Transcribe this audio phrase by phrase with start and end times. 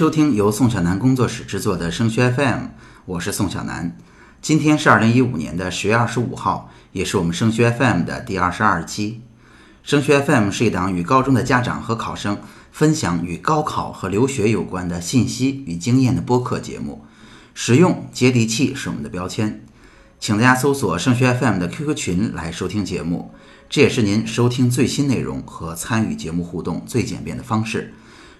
[0.00, 2.68] 收听由宋小南工作室制作的升学 FM，
[3.04, 3.98] 我是宋小南。
[4.40, 9.20] 今天是二零一五年的十月二十五号，也是我们升学 FM 的第二十二期。
[9.82, 12.38] 升学 FM 是一档与高中的家长和考生
[12.72, 17.04] 分享与高考和留学有关的信息与经验的播客节目，
[17.52, 19.62] 实用接地气是我们的标签。
[20.18, 23.34] 请大家搜索升学 FM 的 QQ 群来收听节目，
[23.68, 27.92] 这也是您收听最新内容和参与节目互动最简便的方式。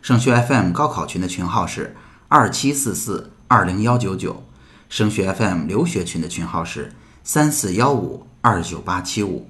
[0.03, 1.95] 升学 FM 高考群的群号是
[2.29, 4.43] 二七四四二零幺九九，
[4.89, 9.47] 升学 FM 留学群的群号是三四幺五二九八七五。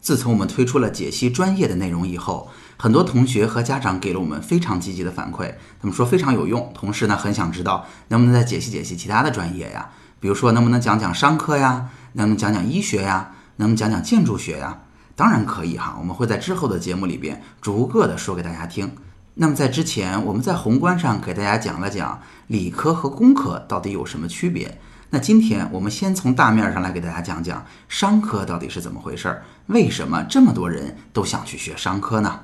[0.00, 9.90] 自从我们推出了解析专业的内容以后，很多同学和家长给了我们非常积极的反馈，他们说非常有用，同时呢很想知道能不能再解析解析其他的专业呀，
[10.20, 14.82] 比如说能不能讲讲商科呀，能不能讲讲医学呀，能不能讲讲建筑学呀？
[15.16, 18.92] 当然可以哈，我们会在之后的节目里边逐个的说给大家听。
[19.38, 24.78] 那么在之前，我们在宏观上给大家讲了讲理科和工科到底有什么区别。
[25.10, 32.40] 那今天我们先从大面上来给大家讲讲商科到底是怎么回事儿，为什么这么多人都想去学商科呢？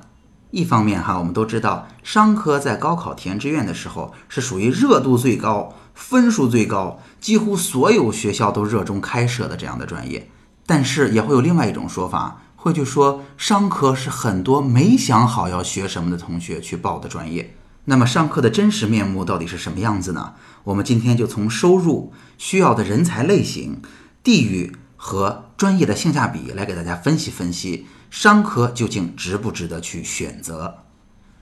[0.51, 10.29] 一方面哈，我们都知道商科在高考填志愿的时候是属于热度最高、分数最高，几乎所有学校都热衷开设的这样的专业。
[10.67, 12.39] 但是也会有另外一种说法。
[12.63, 17.57] 会去说商科是很多没想好要学什么的同学去报的专业。
[17.83, 20.35] 那么上课的真实面目到底是什么样子呢？
[20.63, 23.81] 我们今天就从收入、需要的人才类型、
[24.23, 30.75] 地域和专业的性价比来给大家分析分析商科究竟值不值得去选择。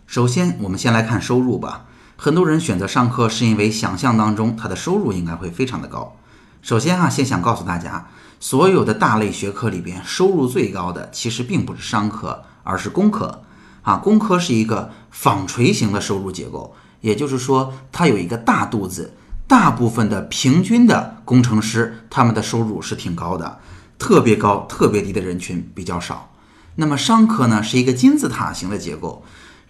[0.08, 1.86] 首先，我们先来看收入吧。
[2.18, 6.18] 很多人选择上课是因为想象当中他的收入应该会非常的高。
[6.64, 8.10] 首先啊，先想告诉大家。
[8.42, 13.44] 所有的大类学科里边，收入最高的其实并不是商科，而是工科。
[13.84, 19.14] 啊，工科是一个纺锤型的收入结构，也就是说，它有一个大肚子，
[19.48, 23.60] 大部分的平均的工程师他们的收入是挺高的，
[24.00, 26.32] 特别高、特别低的人群比较少。
[26.78, 29.24] 那么商科呢，是一个金字塔型的结构，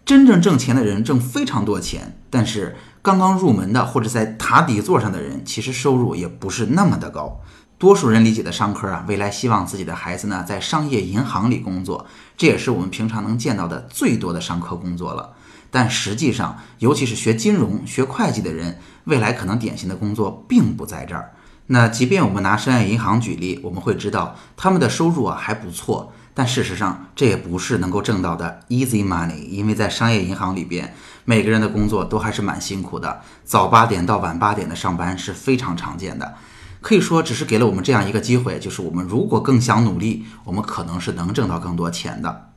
[0.05, 7.41] 真正挣钱的人挣非常多钱，但是刚刚入门的或者在塔底座上的人，其实收入也不是那么的高。
[7.81, 12.05] 多数人理解的商科啊，未来希望自己的孩子呢在商业银行里工作，
[12.37, 15.33] 这也是我们平常能见到的最多的商科工作了。
[15.71, 21.33] 但实际上，尤其是学金融、学会计的人，未来可能典型的工作并不在这儿。
[21.65, 30.93] 那即便我们拿商业银行举例，我们会知道他们的收入啊还不错，但事实上这也不是能够挣到的 easy money，因为在商业银行里边，
[31.25, 36.35] 每个人的工作都还是蛮辛苦的，早八点到晚八点的上班是非常常见的。
[36.81, 42.49] 可以说，只是给了我们这样一个机会，就是我们如果更想努力，我们可能是能挣到更多钱的。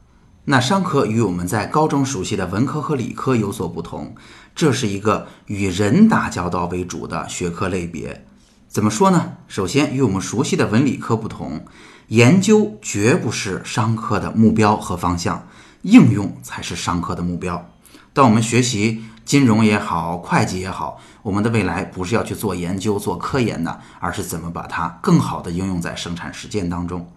[0.47, 4.15] 那商科与我们在高中熟悉的文科和理科有所不同，
[4.55, 8.27] 这是一个与人打交道为主的学科类别。
[8.67, 9.35] 怎么说呢？
[9.47, 11.65] 首先，与我们熟悉的文理科不同，
[12.09, 15.47] 研究绝不是商科的目标和方向，
[15.83, 17.71] 应用才是商科的目标。
[18.13, 21.01] 当我们学习金融也好，会计也好。
[21.23, 27.11] 我们的未来不是要去做研究、做科研的，而是怎么把它更好的应用在生产实践当中。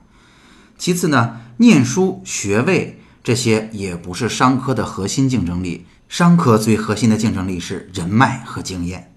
[0.78, 9.12] 其次呢，念书学位这些也不是商科的核心竞争力，商科最核心的竞争力是人脉和经验。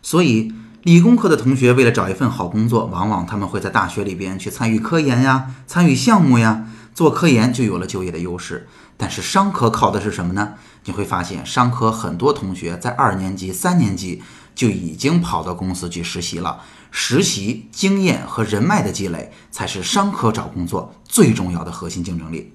[0.00, 0.52] 所以，
[0.84, 8.66] 理工科的同学为了找一份好工作，往往他们会在大学里边去参与科研呀、参与项目呀，做科研就有了就业的优势。
[8.96, 10.54] 但是商科靠的是什么呢？
[10.86, 14.22] 你会发现，商科很多同学在二年级、三年级
[14.54, 16.62] 就已经跑到公司去实习了。
[16.90, 22.54] 实习经验和人脉的积累，才是商科找工作最重要的核心竞争力。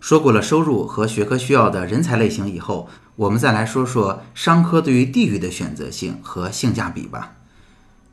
[0.00, 7.32] 说过了收入和学科需要的人才类型以后，我们再来说说商科对于地域的选择性和性价比吧。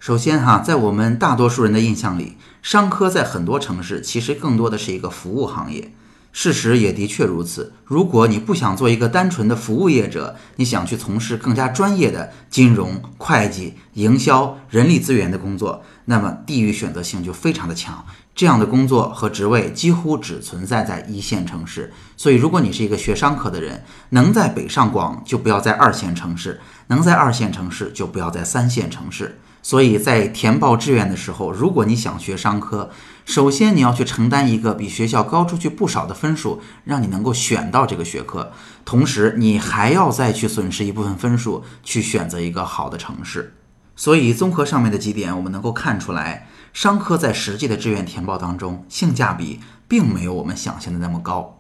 [0.06, 5.92] 首先哈，在我们大多数人的印象里，商科在很多城市其实更多的是一个服务行业。
[6.32, 7.74] 事实也的确如此。
[7.84, 18.06] 如果你不想做一个单纯的服务业者，你想去从事更加专业的金融、会计、营销、人力资源的工作，那么地域选择性就非常的强。
[18.34, 21.94] 这样的工作和职位几乎只存在在一线城市。
[22.18, 29.40] 所以，如果你是一个学商科的人，能在北上广就不要在二线城市，能在二线城市就不要在三线城市。
[29.64, 32.92] 所以在填报志愿的时候，如果你想学商科，
[33.26, 38.52] 首先你要去承担一个比学校高出去不少的分数，让你能够选到这个学科，
[38.84, 43.56] 同时你还要再去损失一部分分数去选择一个好的城市。
[43.96, 51.60] 所以综合上面的几点，我们能够看出来，商科在实际的志愿填报当中，性价比并没有我们想象的那么高。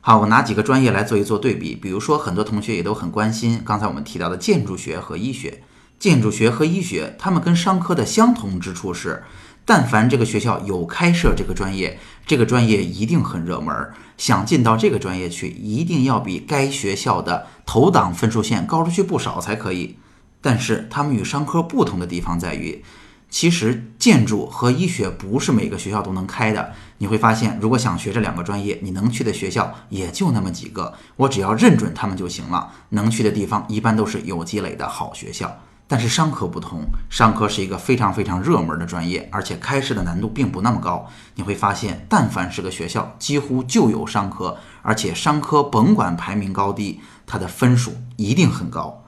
[0.00, 1.74] 好，我拿几个专业来做一做对比。
[1.74, 5.62] 比如说，很多同学也都很关心刚才我们提到的建筑学和医学。
[5.98, 9.22] 建筑学和医学，他们跟商科的相同之处是，
[9.64, 13.74] 但凡这个学校有开设这个专业，这个专业一定很热门。
[14.18, 19.96] 想进到这个专业去，一定要比该学校的投档分数线高出去不少才可以。
[20.44, 22.84] 但是，他们与商科不同的地方在于。
[23.30, 26.74] 其实建筑和医学不是每个学校都能开的。
[26.98, 30.92] 你会发现，如果想学这两个专业，你能去的学校也就那么几个。
[31.16, 32.70] 我只要认准他们就行了。
[32.90, 35.50] 能去的地方一般都是有积累的好学校。
[35.88, 41.08] 但是商科不同，商科是一个非常非常热门的专业，而且开设的难度并不那么高。
[41.36, 49.03] 你会发现，但凡是个学校，几乎就有商科，而且商科甭管排名高低，它的分数一定很高。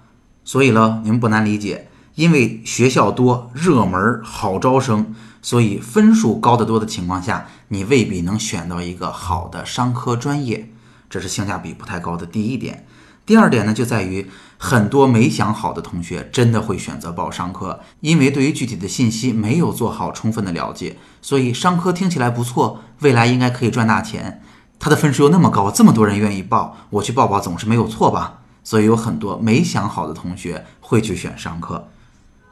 [0.46, 1.88] 所以呢，你们不难理解。
[2.14, 10.72] 因为学校多、热门、好招生，所以分数高得多的情况下，你未必能选到一个好的商科专业，
[11.10, 12.86] 这是性价比不太高的第一点。
[13.26, 24.40] 第二点呢，就在于很多没想好的同学真的会选择报商科，因为对于具体的信息没有做好充分的了解，所以商科听起来不错，未来应该可以赚大钱，
[24.78, 28.38] 他的分数又那么高，这么多人愿意报，我去报报总是没有错吧？
[28.66, 31.86] 所以有很多没想好的同学会去选商科。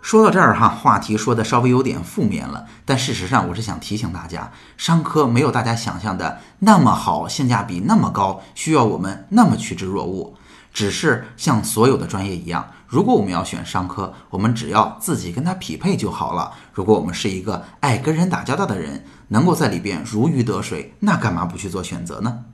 [0.00, 10.36] 说到这儿哈，话题说的稍微有点负面了，但事实上我是想提醒大家，商科没有大家想象的那么好，性价比那么高，需要我们那么趋之若鹜。
[10.72, 16.52] 只是像所有的专业一样，如果我们要选商科，我们只要自己跟它匹配就好了。
[16.72, 22.44] 如果我们是一个爱跟人打交道的人，能够在里边如鱼得水，那干嘛不去做选择呢？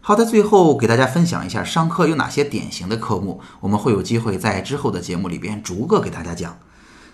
[0.00, 6.56] 好的，最后给大家分享一下商科有哪些典型的科目，我们会有机会在之后的节目里边逐个给大家讲。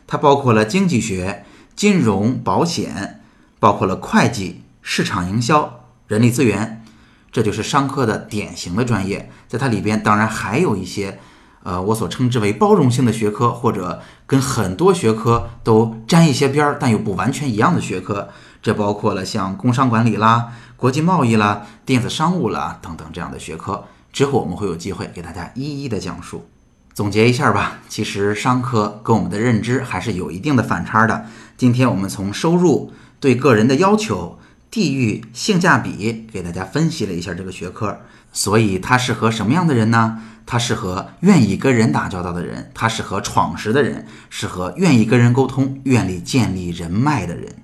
[0.06, 1.44] 它包括了经济学、
[1.75, 3.20] 金融、保险，
[3.58, 6.84] 包括了会计、市场营销、人力资源，
[7.32, 9.28] 这就是商科的典型的专业。
[9.48, 11.19] 在它里边，当然还有一些，
[11.64, 18.28] 呃，我所称之为包容性的学科，或者跟很多学科都沾一些边儿，但又不完全一样的学科。
[18.62, 23.84] 这包括了像工商管理啦、国际贸易啦、电子商务啦等等这样的学科。
[24.12, 26.46] 之后我们会有机会给大家一一的讲述。
[26.92, 31.26] 总结一下吧，其实商科跟我们的认知还是有一定的反差的。
[31.56, 34.38] 今天我们从收入、对个人的要求、
[34.70, 37.98] 地域、性价比给大家分析了一下这个学科，
[38.32, 40.20] 所以它适合什么样的人呢？
[40.46, 47.63] 它适合愿意跟人打交道的人，它适合闯实的人，适合愿意跟人沟通、愿意建立人脉的人。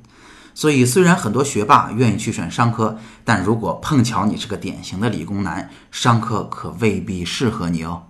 [0.55, 8.05] 所以，虽然很多学霸愿意去选商科，但如果碰巧你是个典型的理工男，商科可未必适合你哦。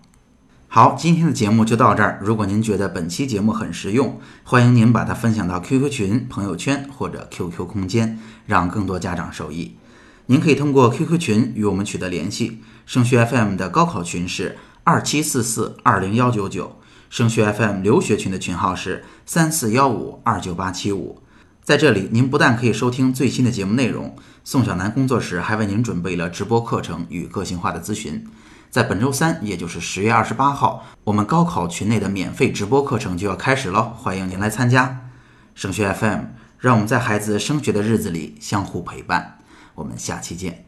[0.68, 2.20] 好，今天的节目就到这儿。
[2.22, 9.76] 如果您觉得本期节目很实用，欢迎您把它分享到 QQ 群、朋友圈或者 QQ 空间，让更多家长受益。
[10.26, 12.62] 您可以通过 QQ 群与我们取得联系。
[12.86, 16.76] 升学 FM 的高考群是二七四四二零幺九九，
[17.08, 21.20] 升学 FM 留学群的群号是三四幺五二九八七五。
[21.70, 28.26] 在这里，您不但可以收听最新的节目内容，宋小南工作室还为您准备了直播课程与个性化的咨询。
[28.70, 35.02] 在本周三，也就是十月二十八号，我们高考群内的免费直播课程就要开始了，欢迎您来参加。
[35.54, 36.22] 升学 FM，
[36.58, 39.38] 让我们在孩子升学的日子里相互陪伴。
[39.76, 40.64] 我们下期见。